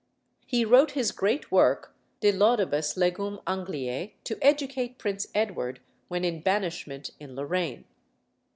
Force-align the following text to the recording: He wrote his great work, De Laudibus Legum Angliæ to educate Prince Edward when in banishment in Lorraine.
He 0.47 0.65
wrote 0.65 0.93
his 0.93 1.11
great 1.11 1.51
work, 1.51 1.95
De 2.21 2.31
Laudibus 2.31 2.95
Legum 2.97 3.39
Angliæ 3.43 4.13
to 4.23 4.39
educate 4.41 4.97
Prince 4.97 5.27
Edward 5.35 5.79
when 6.07 6.25
in 6.25 6.41
banishment 6.41 7.11
in 7.19 7.35
Lorraine. 7.35 7.85